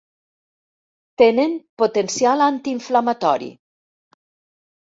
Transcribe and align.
Tenen 1.21 1.53
potencial 1.83 2.45
antiinflamatori. 2.47 3.55